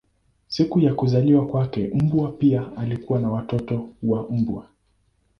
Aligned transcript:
Siku 0.47 0.79
ya 0.79 0.93
kuzaliwa 0.93 1.47
kwake 1.47 1.91
mbwa 1.93 2.31
pia 2.31 2.77
alikuwa 2.77 3.19
na 3.19 3.29
watoto 3.31 3.89
wa 4.03 4.29
mbwa. 4.29 4.67